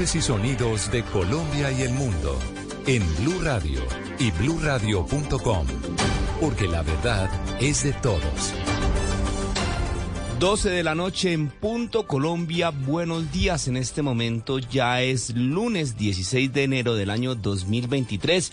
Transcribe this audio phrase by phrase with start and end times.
[0.00, 2.38] Y sonidos de Colombia y el mundo
[2.86, 3.82] en Blue Radio
[4.18, 5.66] y bluradio.com,
[6.40, 7.28] porque la verdad
[7.60, 8.54] es de todos.
[10.38, 13.68] 12 de la noche en punto Colombia, buenos días.
[13.68, 18.50] En este momento ya es lunes 16 de enero del año 2023.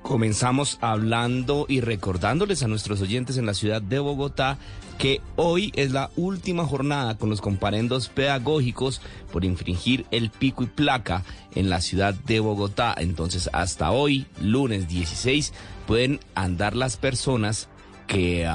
[0.00, 4.56] Comenzamos hablando y recordándoles a nuestros oyentes en la ciudad de Bogotá
[4.98, 9.00] que hoy es la última jornada con los comparendos pedagógicos
[9.32, 11.24] por infringir el pico y placa
[11.54, 12.94] en la ciudad de Bogotá.
[12.98, 15.52] Entonces hasta hoy, lunes 16,
[15.86, 17.68] pueden andar las personas
[18.08, 18.50] que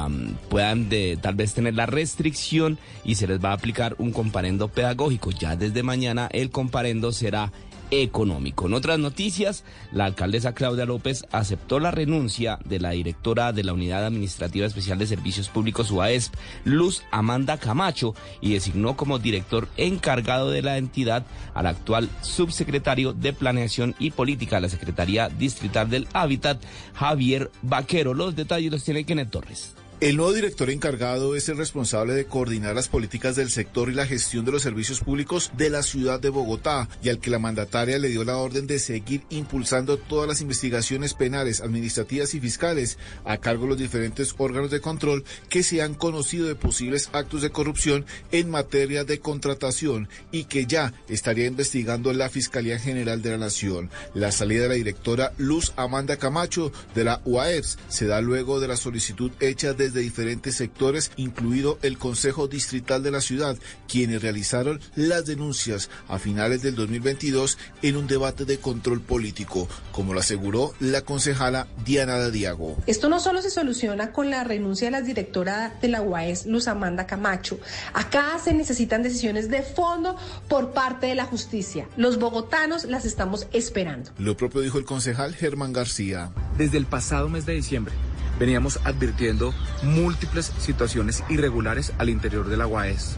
[0.50, 4.68] puedan de, tal vez tener la restricción y se les va a aplicar un comparendo
[4.68, 5.32] pedagógico.
[5.32, 7.54] Ya desde mañana el comparendo será
[8.02, 8.68] económico.
[8.68, 13.74] En otras noticias, la alcaldesa Claudia López aceptó la renuncia de la directora de la
[13.74, 20.50] Unidad Administrativa Especial de Servicios Públicos UAESP, Luz Amanda Camacho, y designó como director encargado
[20.50, 26.08] de la entidad al actual subsecretario de Planeación y Política de la Secretaría Distrital del
[26.14, 26.62] Hábitat,
[26.94, 28.14] Javier Vaquero.
[28.14, 29.76] Los detalles los tiene Kenneth Torres.
[30.04, 34.06] El nuevo director encargado es el responsable de coordinar las políticas del sector y la
[34.06, 37.98] gestión de los servicios públicos de la ciudad de Bogotá y al que la mandataria
[37.98, 43.38] le dio la orden de seguir impulsando todas las investigaciones penales, administrativas y fiscales a
[43.38, 47.52] cargo de los diferentes órganos de control que se han conocido de posibles actos de
[47.52, 53.38] corrupción en materia de contratación y que ya estaría investigando la Fiscalía General de la
[53.38, 53.90] Nación.
[54.14, 58.68] La salida de la directora Luz Amanda Camacho de la UAEPS se da luego de
[58.68, 64.22] la solicitud hecha desde de diferentes sectores, incluido el Consejo Distrital de la ciudad, quienes
[64.22, 70.20] realizaron las denuncias a finales del 2022 en un debate de control político, como lo
[70.20, 72.78] aseguró la concejala Diana Diago.
[72.88, 76.68] Esto no solo se soluciona con la renuncia de la directora de la UAES, Luz
[76.68, 77.60] Amanda Camacho.
[77.94, 80.16] Acá se necesitan decisiones de fondo
[80.48, 81.88] por parte de la justicia.
[81.98, 84.12] Los bogotanos las estamos esperando.
[84.18, 86.32] Lo propio dijo el concejal Germán García.
[86.58, 87.94] Desde el pasado mes de diciembre
[88.40, 93.18] veníamos advirtiendo múltiples situaciones irregulares al interior de la UAES.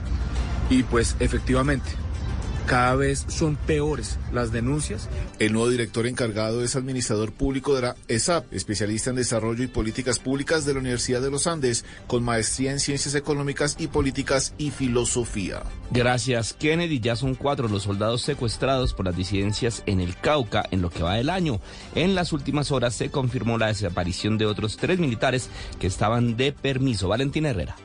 [0.70, 1.90] Y pues efectivamente,
[2.66, 5.10] cada vez son peores las denuncias.
[5.40, 10.20] El nuevo director encargado es administrador público de la ESAP, especialista en desarrollo y políticas
[10.20, 14.72] públicas de la Universidad de los Andes, con maestría en ciencias económicas y políticas y
[14.72, 15.64] filosofía.
[15.92, 17.00] Gracias, Kennedy.
[17.00, 21.04] Ya son cuatro los soldados secuestrados por las disidencias en el Cauca en lo que
[21.04, 21.60] va del año.
[21.94, 25.50] En las últimas horas se confirmó la desaparición de otros tres militares
[25.80, 27.08] que estaban de permiso.
[27.08, 27.76] Valentina Herrera.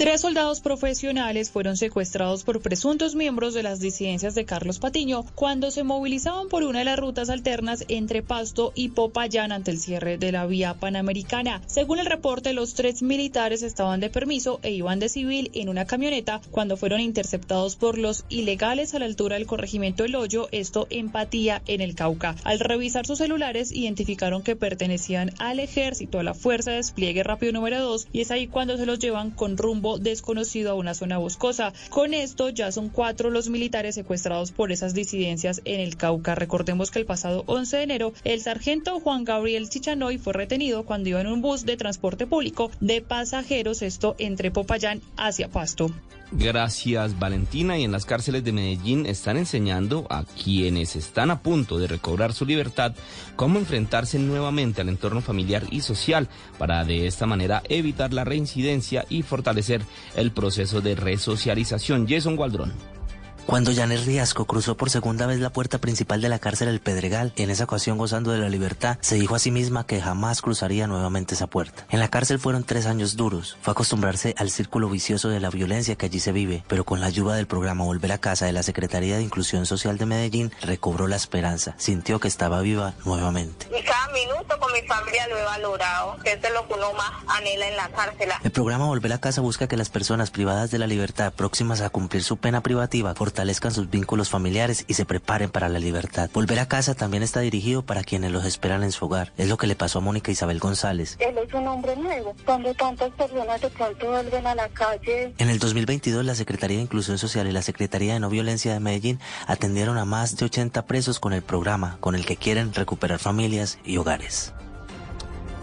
[0.00, 5.70] Tres soldados profesionales fueron secuestrados por presuntos miembros de las disidencias de Carlos Patiño cuando
[5.70, 10.16] se movilizaban por una de las rutas alternas entre Pasto y Popayán ante el cierre
[10.16, 11.60] de la vía panamericana.
[11.66, 15.84] Según el reporte, los tres militares estaban de permiso e iban de civil en una
[15.84, 20.86] camioneta cuando fueron interceptados por los ilegales a la altura del corregimiento El Hoyo, esto
[20.88, 22.36] empatía en el Cauca.
[22.44, 27.52] Al revisar sus celulares, identificaron que pertenecían al ejército, a la Fuerza de Despliegue Rápido
[27.52, 31.18] número 2, y es ahí cuando se los llevan con rumbo desconocido a una zona
[31.18, 31.72] boscosa.
[31.88, 36.34] Con esto ya son cuatro los militares secuestrados por esas disidencias en el Cauca.
[36.34, 41.08] Recordemos que el pasado 11 de enero el sargento Juan Gabriel Chichanoy fue retenido cuando
[41.08, 45.90] iba en un bus de transporte público de pasajeros, esto entre Popayán hacia Pasto.
[46.32, 51.78] Gracias Valentina y en las cárceles de Medellín están enseñando a quienes están a punto
[51.78, 52.94] de recobrar su libertad
[53.34, 59.04] cómo enfrentarse nuevamente al entorno familiar y social para de esta manera evitar la reincidencia
[59.08, 59.82] y fortalecer
[60.14, 62.06] el proceso de resocialización.
[62.08, 62.99] Jason Gualdrón.
[63.46, 67.32] Cuando Janet Riasco cruzó por segunda vez la puerta principal de la cárcel El Pedregal,
[67.36, 70.86] en esa ocasión gozando de la libertad, se dijo a sí misma que jamás cruzaría
[70.86, 71.84] nuevamente esa puerta.
[71.90, 73.56] En la cárcel fueron tres años duros.
[73.62, 77.06] Fue acostumbrarse al círculo vicioso de la violencia que allí se vive, pero con la
[77.06, 81.08] ayuda del programa Volver a Casa de la Secretaría de Inclusión Social de Medellín, recobró
[81.08, 81.74] la esperanza.
[81.76, 83.66] Sintió que estaba viva nuevamente.
[83.76, 87.10] Y cada minuto con mi familia lo he valorado, que es lo que uno más
[87.26, 88.28] anhela en la cárcel.
[88.42, 91.90] El programa Volver a Casa busca que las personas privadas de la libertad próximas a
[91.90, 96.28] cumplir su pena privativa fortalezcan sus vínculos familiares y se preparen para la libertad.
[96.34, 99.32] Volver a casa también está dirigido para quienes los esperan en su hogar.
[99.36, 101.16] Es lo que le pasó a Mónica Isabel González.
[101.20, 102.34] Él es un hombre nuevo.
[102.44, 105.32] Cuando tantas personas de pronto vuelven a la calle.
[105.38, 108.80] En el 2022, la Secretaría de Inclusión Social y la Secretaría de No Violencia de
[108.80, 113.20] Medellín atendieron a más de 80 presos con el programa, con el que quieren recuperar
[113.20, 114.52] familias y hogares.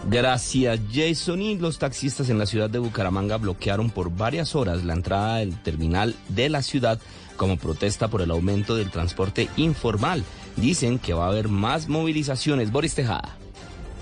[0.08, 1.42] Gracias, Jason.
[1.42, 5.62] Y los taxistas en la ciudad de Bucaramanga bloquearon por varias horas la entrada del
[5.62, 6.98] terminal de la ciudad
[7.38, 10.22] como protesta por el aumento del transporte informal.
[10.56, 12.70] Dicen que va a haber más movilizaciones.
[12.70, 13.38] Boris Tejada.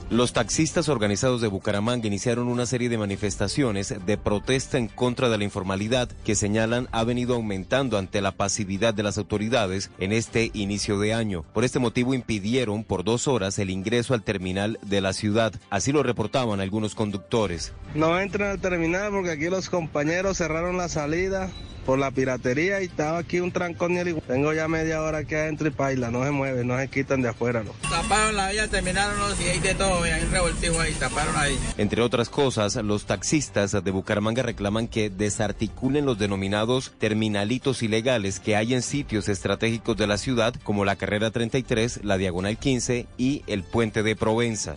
[0.09, 5.37] Los taxistas organizados de Bucaramanga iniciaron una serie de manifestaciones de protesta en contra de
[5.37, 10.53] la informalidad que señalan ha venido aumentando ante la pasividad de las autoridades en este
[10.55, 11.43] inicio de año.
[11.53, 15.53] Por este motivo impidieron por dos horas el ingreso al terminal de la ciudad.
[15.71, 17.73] Así lo reportaban algunos conductores.
[17.97, 21.51] No entran al terminal porque aquí los compañeros cerraron la salida
[21.87, 25.69] por la piratería y estaba aquí un trancón y tengo ya media hora que adentro
[25.69, 27.63] y paila, no se mueve, no se quitan de afuera.
[27.63, 27.71] ¿no?
[27.89, 31.37] Taparon la vía, terminaron los y hay de todo, y hay un revoltijo ahí, taparon
[31.37, 31.57] ahí.
[31.79, 38.57] Entre otras cosas, los taxistas de Bucaramanga reclaman que desarticulen los denominados terminalitos ilegales que
[38.57, 43.43] hay en sitios estratégicos de la ciudad como la carrera 33, la diagonal 15 y
[43.47, 44.75] el puente de Provenza.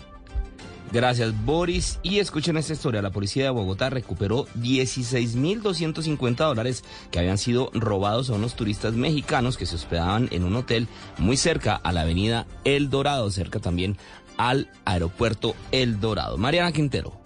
[0.91, 1.99] Gracias, Boris.
[2.01, 3.01] Y escuchen esta historia.
[3.03, 9.55] La policía de Bogotá recuperó 16.250 dólares que habían sido robados a unos turistas mexicanos
[9.55, 10.87] que se hospedaban en un hotel
[11.19, 13.97] muy cerca a la avenida El Dorado, cerca también
[14.39, 16.37] al aeropuerto El Dorado.
[16.37, 17.18] Mariana Quintero.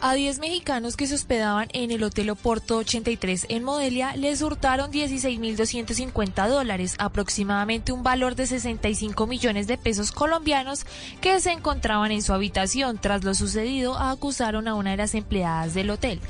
[0.00, 4.92] A 10 mexicanos que se hospedaban en el Hotel Oporto 83 en Modelia les hurtaron
[4.92, 10.86] 16.250 dólares, aproximadamente un valor de 65 millones de pesos colombianos
[11.20, 12.98] que se encontraban en su habitación.
[12.98, 16.20] Tras lo sucedido, acusaron a una de las empleadas del hotel.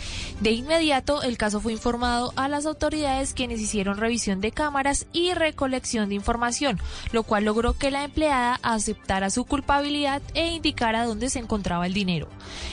[0.41, 5.35] De inmediato, el caso fue informado a las autoridades quienes hicieron revisión de cámaras y
[5.35, 6.81] recolección de información,
[7.13, 11.93] lo cual logró que la empleada aceptara su culpabilidad e indicara dónde se encontraba el
[11.93, 12.29] dinero.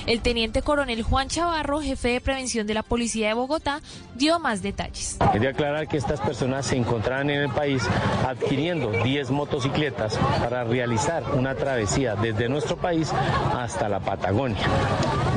[0.05, 3.81] El teniente coronel el Juan Chavarro, jefe de prevención de la Policía de Bogotá,
[4.15, 5.17] dio más detalles.
[5.31, 7.83] Quería aclarar que estas personas se encontraban en el país
[8.25, 13.11] adquiriendo 10 motocicletas para realizar una travesía desde nuestro país
[13.53, 14.65] hasta la Patagonia.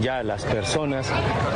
[0.00, 1.10] Ya las personas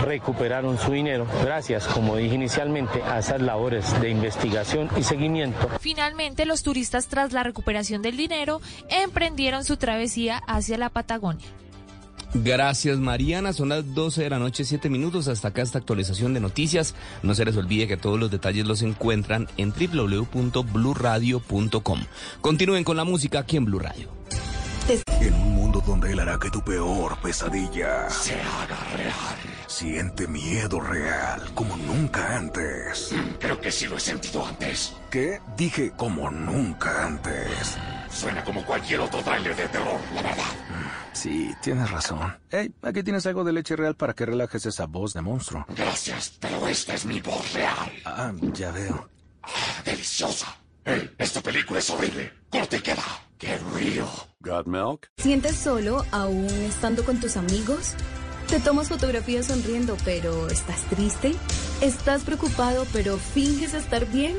[0.05, 5.69] recuperaron su dinero gracias, como dije inicialmente, a esas labores de investigación y seguimiento.
[5.81, 11.47] Finalmente, los turistas tras la recuperación del dinero emprendieron su travesía hacia la Patagonia.
[12.35, 15.29] Gracias Mariana, son las 12 de la noche, 7 minutos.
[15.29, 16.95] Hasta acá esta actualización de noticias.
[17.23, 22.01] No se les olvide que todos los detalles los encuentran en www.bluradio.com.
[22.41, 24.09] Continúen con la música aquí en Blue Radio.
[25.21, 29.37] En un mundo donde él hará que tu peor pesadilla se haga real.
[29.67, 33.15] Siente miedo real como nunca antes.
[33.39, 34.95] Creo que sí lo he sentido antes.
[35.11, 35.41] ¿Qué?
[35.57, 37.77] Dije como nunca antes.
[38.11, 40.45] Suena como cualquier otro trailer de terror, la verdad.
[41.13, 42.37] Sí, tienes razón.
[42.51, 45.65] Hey, aquí tienes algo de leche real para que relajes esa voz de monstruo.
[45.77, 47.93] Gracias, pero esta es mi voz real.
[48.05, 49.09] Ah, ya veo.
[49.43, 50.57] Ah, deliciosa.
[50.85, 52.33] Hey, esta película es horrible.
[52.51, 53.05] Corte y queda.
[53.39, 54.07] ¡Qué río!
[54.41, 55.11] ¿Got milk?
[55.17, 57.95] ¿Sientes solo aún estando con tus amigos?
[58.49, 61.35] Te tomas fotografías sonriendo, pero ¿estás triste?
[61.81, 64.37] ¿Estás preocupado, pero finges estar bien?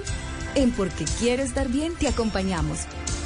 [0.56, 2.80] En Porque Quiero Estar Bien te acompañamos.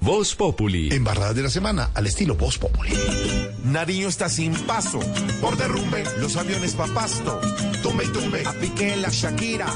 [0.00, 0.94] Voz Populi.
[0.94, 2.90] Embarradas de la semana al estilo Voz Populi.
[3.64, 5.00] Nariño está sin paso.
[5.40, 7.40] Por derrumbe, los aviones pa' pasto.
[7.82, 9.66] Tumbe y tumbe, a pique la Shakira.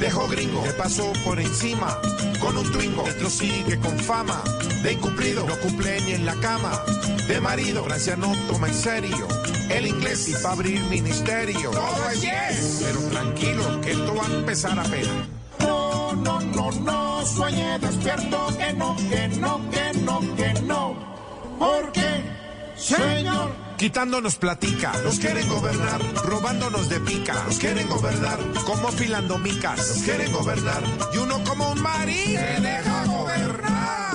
[0.00, 1.98] Dejó gringo, le pasó por encima.
[2.40, 4.42] Con un twingo, Petro sigue con fama.
[4.82, 6.82] De incumplido, no cumple ni en la cama.
[7.28, 9.28] De marido, Francia no toma en serio.
[9.70, 11.70] El inglés y pa' abrir ministerio.
[11.70, 12.82] Todo es yes.
[12.84, 15.28] Pero tranquilo, que esto va a empezar apenas.
[15.60, 20.96] No, no, no, no, sueñe despierto, que no, que no, que no, que no.
[21.58, 22.24] Porque,
[22.76, 29.78] señor, quitándonos platica, nos quieren gobernar, robándonos de pica, nos quieren gobernar, como filando micas,
[29.78, 32.36] nos quieren gobernar, y uno como un marín.
[32.36, 34.13] Se deja gobernar.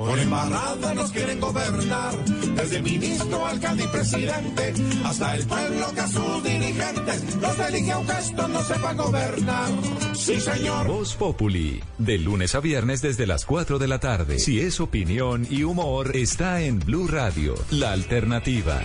[0.00, 2.24] Por embarrada nos quieren gobernar,
[2.56, 4.72] desde ministro, alcalde y presidente,
[5.04, 9.68] hasta el pueblo que a sus dirigentes los elige aunque estos no sepan gobernar.
[10.14, 10.86] Sí, señor.
[10.86, 14.38] Voz Populi, de lunes a viernes desde las 4 de la tarde.
[14.38, 18.80] Si es opinión y humor, está en Blue Radio, la alternativa.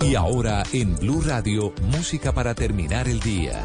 [0.00, 3.64] Y ahora en Blue Radio, música para terminar el día.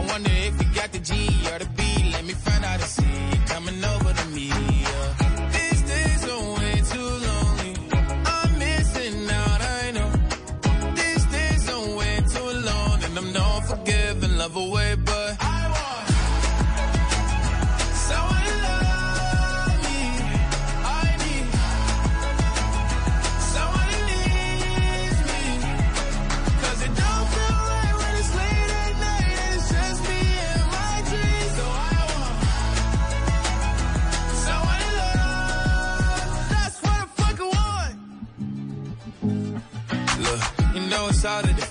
[0.00, 0.69] I wonder if you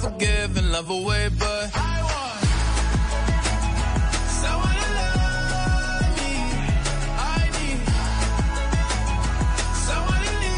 [0.00, 2.44] forgive and love away, but I want
[4.42, 6.34] someone to love me.
[7.34, 7.80] I need
[9.86, 10.56] someone to me.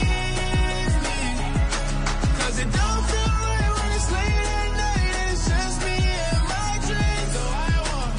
[2.38, 5.96] Cause it don't feel right when it's late at night and it's just me
[6.28, 7.30] and my dreams.
[7.34, 8.12] So I want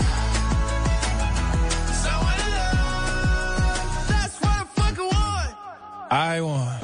[2.03, 4.09] someone to love.
[4.11, 5.53] That's what I fucking want.
[6.09, 6.81] I want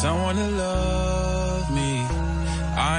[0.00, 1.09] someone to love.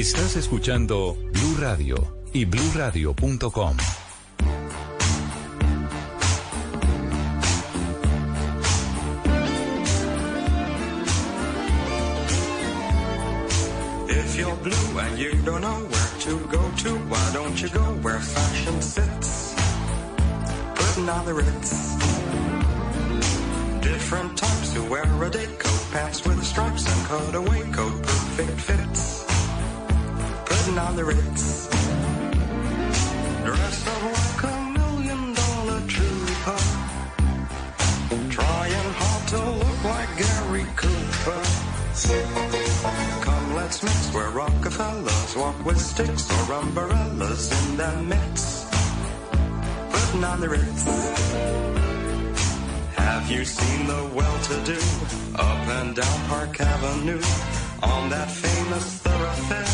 [0.00, 1.96] Estás escuchando Blue Radio
[2.32, 3.76] y bluradio.com.
[14.08, 17.82] If you're blue and you don't know where to go to, why don't you go
[18.00, 19.54] where fashion sits?
[20.76, 21.99] Putting on the ritz.
[49.90, 50.84] Putting on the Ritz.
[52.94, 54.80] Have you seen the well-to-do
[55.34, 57.20] up and down Park Avenue
[57.82, 59.72] on that famous thoroughfare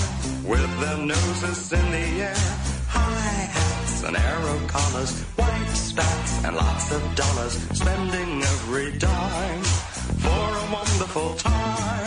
[0.50, 2.34] with their noses in the air?
[2.88, 9.62] High hats and arrow collars, white spats and lots of dollars, spending every dime
[10.24, 12.06] for a wonderful time.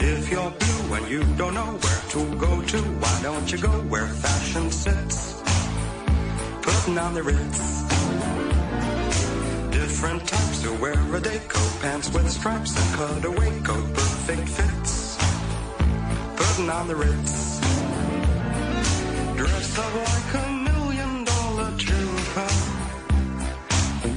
[0.00, 3.70] If you're blue and you don't know where to go to, why don't you go
[3.88, 4.08] where
[7.18, 7.82] the Ritz.
[9.70, 15.16] Different types who wear a day coat, pants with stripes and cutaway coat, perfect fits.
[16.36, 17.60] Putting on the Ritz.
[19.36, 22.50] Dressed up like a million dollar trooper.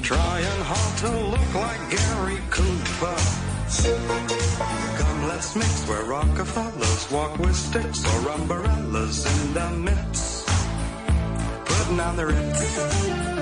[0.03, 3.19] Trying hard to look like Gary Cooper.
[4.99, 10.40] Come, let's mix where Rockefellers walk with sticks or umbrellas in the midst.
[11.91, 13.40] Putting on the Ritz.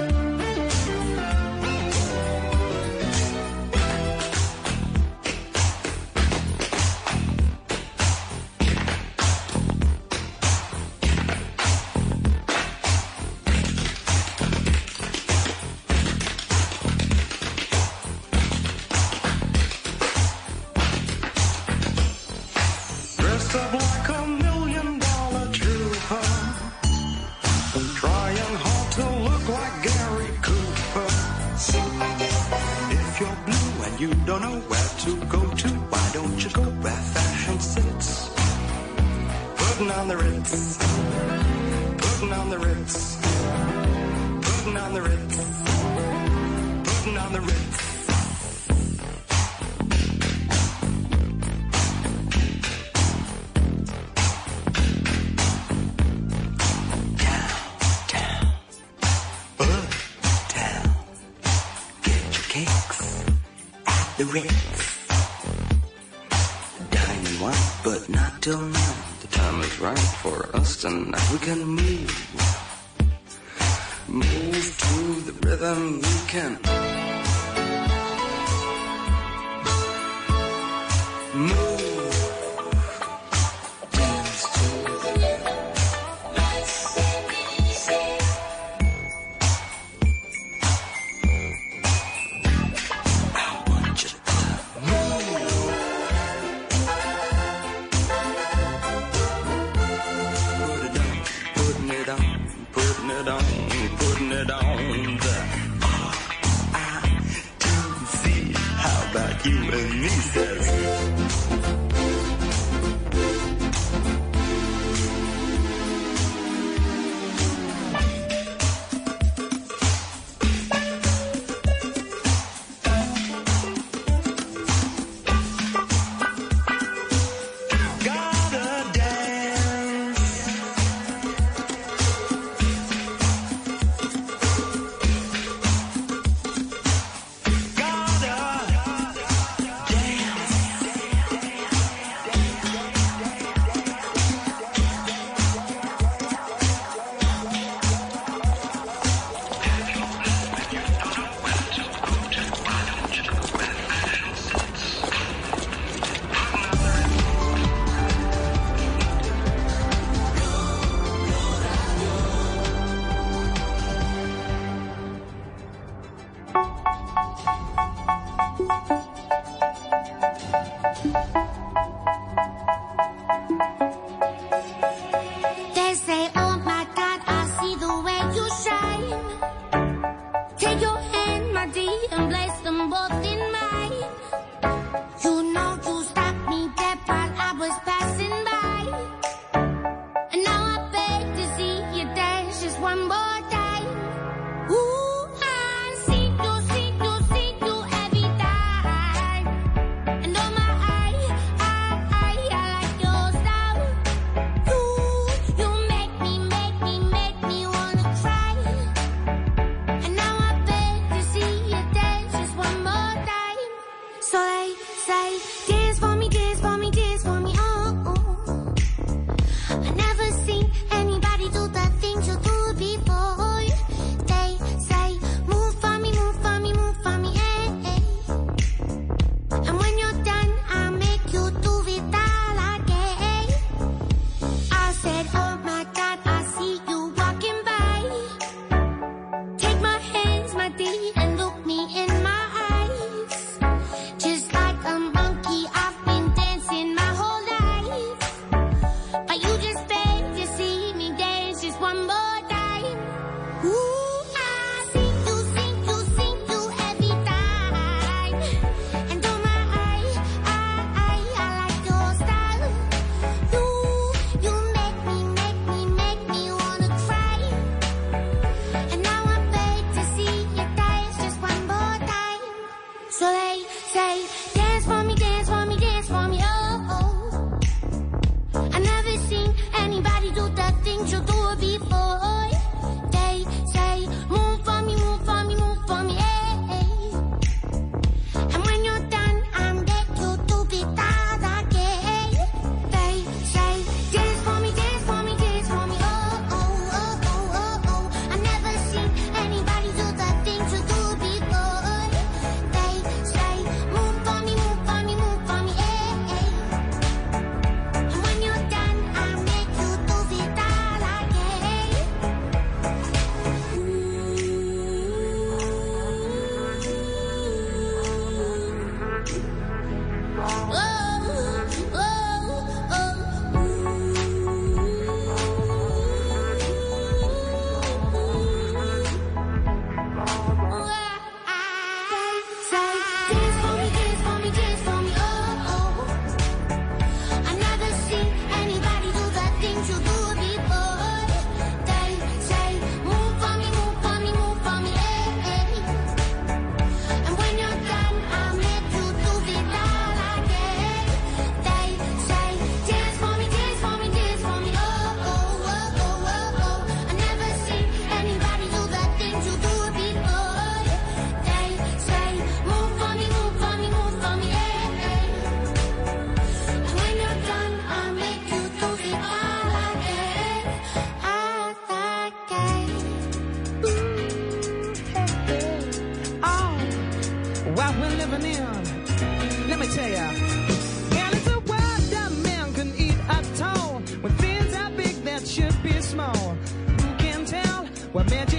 [385.40, 386.36] that should be small.
[386.36, 388.59] Who can tell what magic?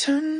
[0.00, 0.39] turn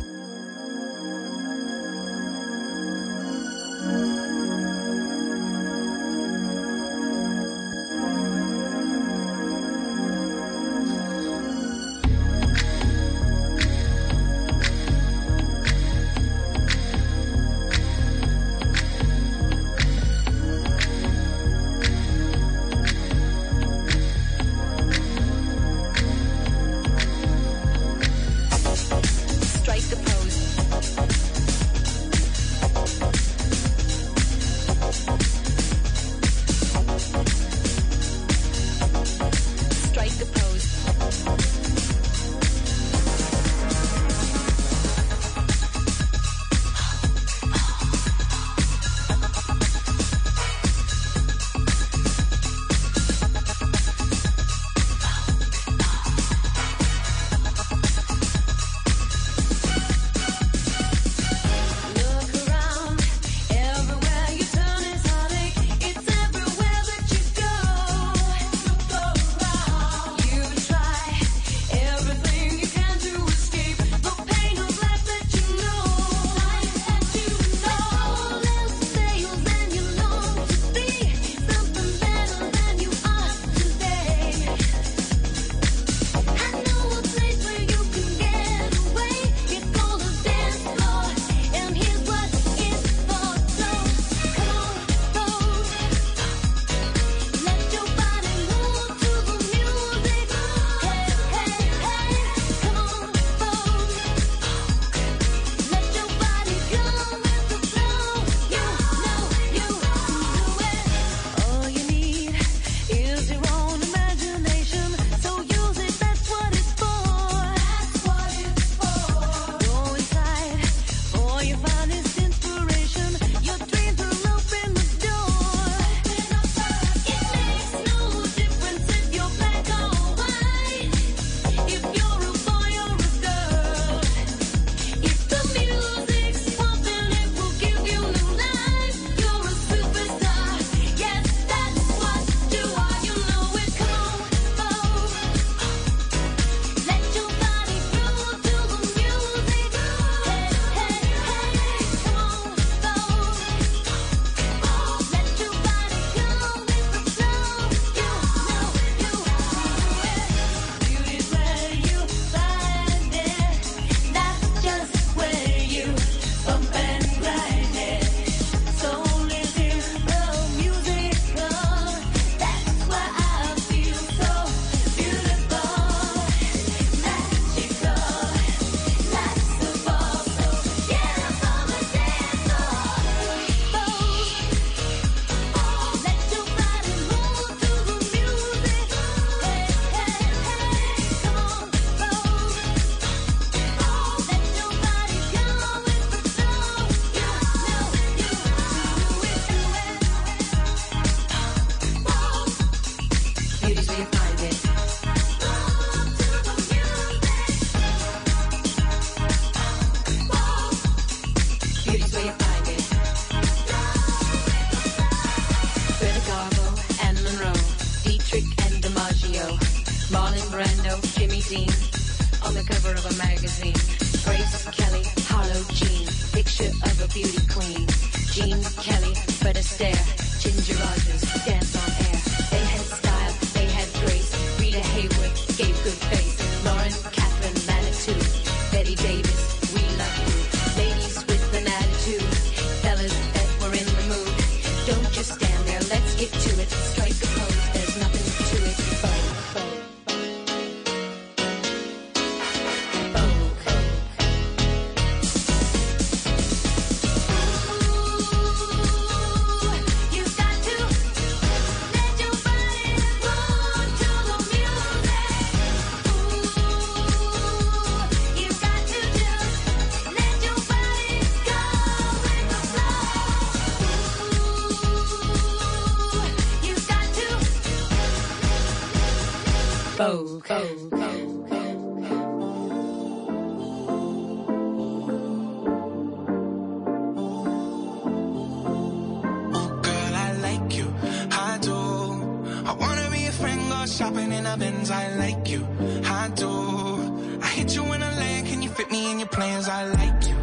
[293.91, 294.89] shopping in a Benz.
[294.89, 295.67] I like you,
[296.05, 297.39] I do.
[297.41, 299.67] I hit you in a land, can you fit me in your plans?
[299.67, 300.35] I like you,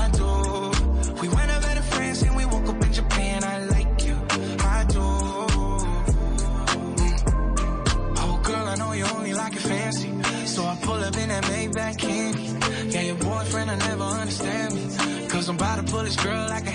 [0.00, 0.26] I do.
[1.20, 3.44] We went over to France and we woke up in Japan.
[3.44, 4.14] I like you,
[4.76, 5.06] I do.
[6.98, 7.14] Mm.
[8.18, 10.12] Oh, girl, I know you only like it fancy,
[10.46, 12.48] so I pull up in that Maybach candy.
[12.90, 16.66] Yeah, your boyfriend will never understand me, cause I'm about to pull this girl like
[16.66, 16.70] a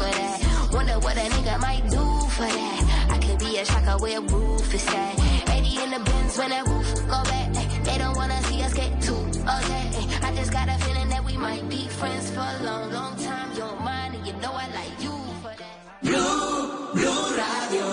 [0.00, 0.38] for that.
[0.72, 2.04] Wonder what a nigga might do
[2.36, 2.80] for that.
[3.14, 5.14] I could be a shocker where roof is at.
[5.50, 7.48] 80 in the bins when that roof go back.
[7.84, 9.90] They don't wanna see us get too upset.
[10.26, 13.48] I just got a feeling that we might be friends for a long, long time.
[13.56, 15.76] You're mine and you know I like you for that.
[16.02, 16.60] Blue,
[16.96, 17.86] Blue Radio.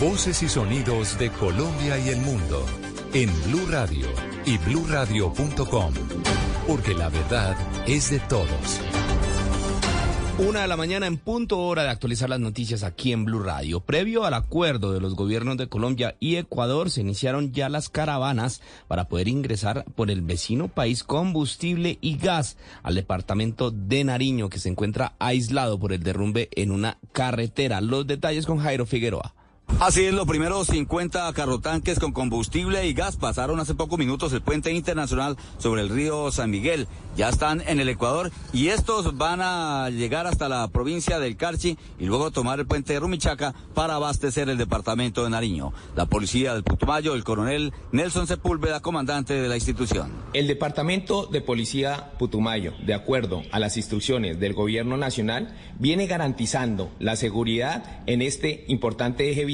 [0.00, 2.64] Voces y sonidos de Colombia y el mundo
[3.12, 4.08] en Blue Radio
[4.44, 5.94] y bluradio.com,
[6.66, 7.56] porque la verdad
[7.86, 8.80] es de todos.
[10.36, 13.78] Una de la mañana en punto hora de actualizar las noticias aquí en Blue Radio.
[13.78, 18.60] Previo al acuerdo de los gobiernos de Colombia y Ecuador, se iniciaron ya las caravanas
[18.88, 24.58] para poder ingresar por el vecino país combustible y gas al departamento de Nariño, que
[24.58, 27.80] se encuentra aislado por el derrumbe en una carretera.
[27.80, 29.36] Los detalles con Jairo Figueroa.
[29.80, 34.40] Así es, los primeros 50 carrotanques con combustible y gas pasaron hace pocos minutos el
[34.40, 36.86] puente internacional sobre el río San Miguel.
[37.16, 41.76] Ya están en el Ecuador y estos van a llegar hasta la provincia del Carchi
[41.98, 45.72] y luego tomar el puente de Rumichaca para abastecer el departamento de Nariño.
[45.96, 50.12] La policía del Putumayo, el coronel Nelson Sepúlveda, comandante de la institución.
[50.32, 56.90] El Departamento de Policía Putumayo, de acuerdo a las instrucciones del Gobierno Nacional, viene garantizando
[57.00, 59.44] la seguridad en este importante eje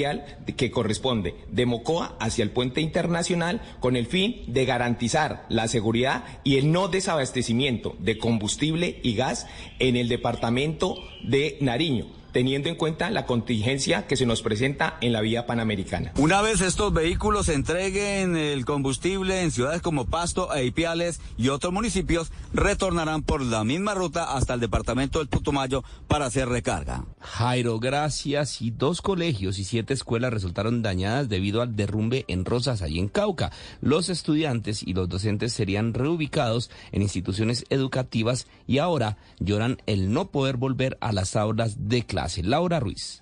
[0.57, 6.25] que corresponde de Mocoa hacia el puente internacional con el fin de garantizar la seguridad
[6.45, 9.47] y el no desabastecimiento de combustible y gas
[9.79, 15.13] en el departamento de Nariño teniendo en cuenta la contingencia que se nos presenta en
[15.13, 16.13] la vía panamericana.
[16.17, 21.73] Una vez estos vehículos entreguen el combustible en ciudades como Pasto e Ipiales y otros
[21.73, 27.05] municipios, retornarán por la misma ruta hasta el departamento del Putumayo para hacer recarga.
[27.21, 28.63] Jairo, gracias.
[28.63, 33.09] Y dos colegios y siete escuelas resultaron dañadas debido al derrumbe en Rosas, allí en
[33.09, 33.51] Cauca.
[33.81, 40.31] Los estudiantes y los docentes serían reubicados en instituciones educativas y ahora lloran el no
[40.31, 42.20] poder volver a las aulas de clase.
[42.43, 43.20] Laura Ruiz.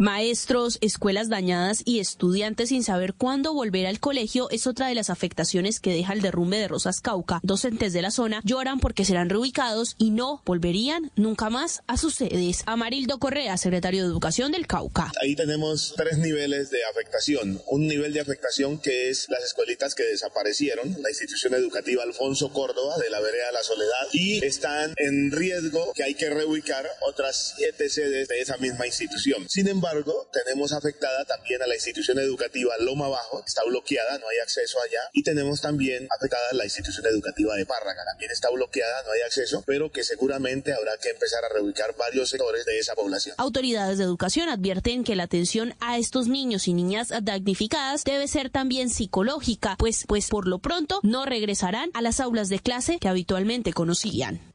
[0.00, 5.10] Maestros, escuelas dañadas y estudiantes sin saber cuándo volver al colegio es otra de las
[5.10, 7.38] afectaciones que deja el derrumbe de Rosas Cauca.
[7.42, 12.14] Docentes de la zona lloran porque serán reubicados y no volverían nunca más a sus
[12.14, 12.62] sedes.
[12.64, 15.12] Amarildo Correa, secretario de Educación del Cauca.
[15.20, 17.60] Ahí tenemos tres niveles de afectación.
[17.66, 22.96] Un nivel de afectación que es las escuelitas que desaparecieron, la institución educativa Alfonso Córdoba
[22.96, 27.90] de la vereda La Soledad y están en riesgo que hay que reubicar otras siete
[27.90, 29.46] sedes de esa misma institución.
[29.50, 29.89] Sin embargo,
[30.32, 35.00] tenemos afectada también a la institución educativa Loma Bajo, está bloqueada, no hay acceso allá,
[35.12, 39.62] y tenemos también afectada la institución educativa de Párraga, también está bloqueada, no hay acceso,
[39.66, 43.34] pero que seguramente habrá que empezar a reubicar varios sectores de esa población.
[43.38, 48.50] Autoridades de educación advierten que la atención a estos niños y niñas damnificadas debe ser
[48.50, 53.08] también psicológica, pues, pues por lo pronto no regresarán a las aulas de clase que
[53.08, 54.50] habitualmente conocían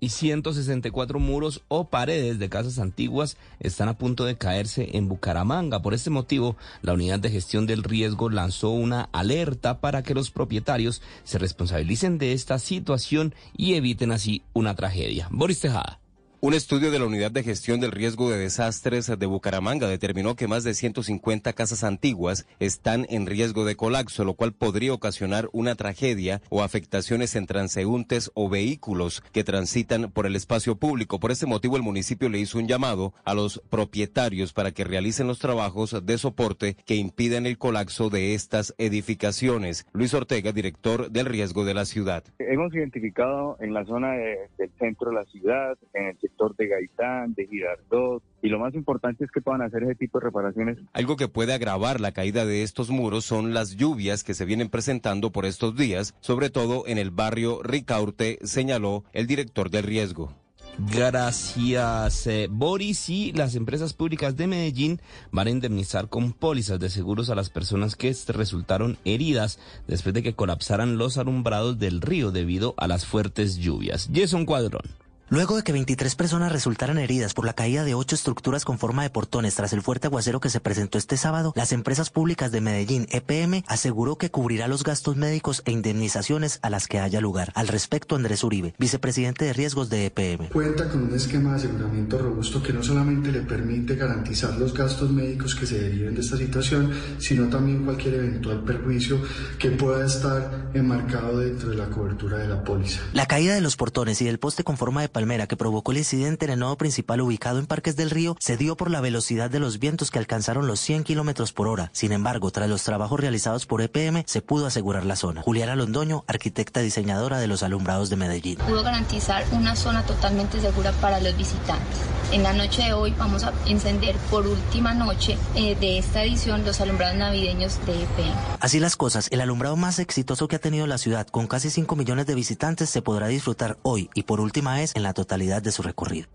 [0.00, 5.82] y 164 muros o paredes de casas antiguas están a punto de caerse en Bucaramanga.
[5.82, 10.30] Por este motivo, la Unidad de Gestión del Riesgo lanzó una alerta para que los
[10.30, 15.28] propietarios se responsabilicen de esta situación y eviten así una tragedia.
[15.30, 16.00] Boris Tejada.
[16.46, 20.46] Un estudio de la Unidad de Gestión del Riesgo de Desastres de Bucaramanga determinó que
[20.46, 25.74] más de 150 casas antiguas están en riesgo de colapso, lo cual podría ocasionar una
[25.74, 31.18] tragedia o afectaciones en transeúntes o vehículos que transitan por el espacio público.
[31.18, 35.26] Por este motivo, el municipio le hizo un llamado a los propietarios para que realicen
[35.26, 39.84] los trabajos de soporte que impiden el colapso de estas edificaciones.
[39.92, 42.22] Luis Ortega, director del riesgo de la ciudad.
[42.38, 46.68] Hemos identificado en la zona de, del centro de la ciudad, en el sector de
[46.68, 50.78] Gaitán, de Girardot, y lo más importante es que puedan hacer ese tipo de reparaciones.
[50.92, 54.68] Algo que puede agravar la caída de estos muros son las lluvias que se vienen
[54.68, 60.32] presentando por estos días, sobre todo en el barrio Ricaurte, señaló el director del riesgo.
[60.78, 63.08] Gracias, eh, Boris.
[63.08, 65.00] Y las empresas públicas de Medellín
[65.32, 70.22] van a indemnizar con pólizas de seguros a las personas que resultaron heridas después de
[70.22, 74.10] que colapsaran los alumbrados del río debido a las fuertes lluvias.
[74.12, 75.05] Jason Cuadrón.
[75.28, 79.02] Luego de que 23 personas resultaran heridas por la caída de ocho estructuras con forma
[79.02, 82.60] de portones tras el fuerte aguacero que se presentó este sábado, las empresas públicas de
[82.60, 87.50] Medellín, EPM, aseguró que cubrirá los gastos médicos e indemnizaciones a las que haya lugar.
[87.56, 90.50] Al respecto, Andrés Uribe, vicepresidente de riesgos de EPM.
[90.50, 95.10] Cuenta con un esquema de aseguramiento robusto que no solamente le permite garantizar los gastos
[95.10, 99.20] médicos que se deriven de esta situación, sino también cualquier eventual perjuicio
[99.58, 103.00] que pueda estar enmarcado dentro de la cobertura de la póliza.
[103.12, 105.98] La caída de los portones y del poste con forma de palmera que provocó el
[105.98, 109.48] incidente en el nodo principal ubicado en Parques del Río se dio por la velocidad
[109.48, 111.88] de los vientos que alcanzaron los 100 kilómetros por hora.
[111.94, 115.40] Sin embargo, tras los trabajos realizados por EPM, se pudo asegurar la zona.
[115.40, 118.58] Juliana Londoño, arquitecta diseñadora de los alumbrados de Medellín.
[118.58, 121.96] Pudo garantizar una zona totalmente segura para los visitantes.
[122.32, 126.64] En la noche de hoy vamos a encender por última noche eh, de esta edición
[126.66, 128.34] los alumbrados navideños de EPM.
[128.60, 131.94] Así las cosas, el alumbrado más exitoso que ha tenido la ciudad, con casi 5
[131.96, 135.72] millones de visitantes, se podrá disfrutar hoy y por última vez en la totalidad de
[135.72, 136.28] su recorrido.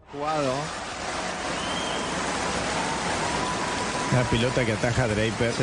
[4.13, 5.53] La pilota que ataja a Draper.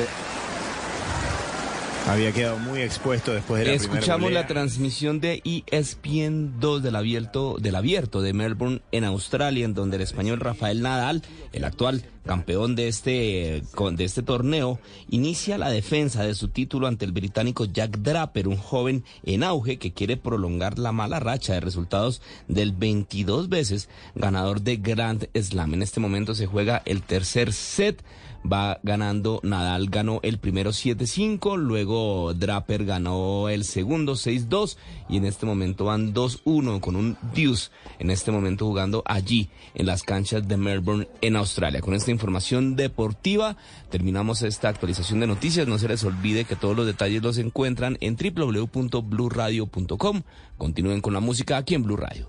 [2.07, 7.57] Había quedado muy expuesto después de la Escuchamos la transmisión de ESPN 2 del abierto,
[7.61, 11.23] del abierto de Melbourne en Australia, en donde el español Rafael Nadal,
[11.53, 14.79] el actual campeón de este, de este torneo,
[15.11, 19.79] inicia la defensa de su título ante el británico Jack Draper, un joven en auge
[19.79, 25.75] que quiere prolongar la mala racha de resultados del 22 veces ganador de Grand Slam.
[25.75, 28.03] En este momento se juega el tercer set
[28.51, 34.77] va ganando, Nadal ganó el primero 7-5, luego Draper ganó el segundo 6-2
[35.09, 39.87] y en este momento van 2-1 con un deuce, en este momento jugando allí en
[39.87, 41.81] las canchas de Melbourne en Australia.
[41.81, 43.57] Con esta información deportiva
[43.91, 47.97] terminamos esta actualización de noticias, no se les olvide que todos los detalles los encuentran
[48.01, 50.23] en www.bluradio.com.
[50.57, 52.29] Continúen con la música aquí en Blue Radio.